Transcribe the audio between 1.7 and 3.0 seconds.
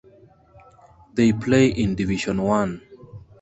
Division One.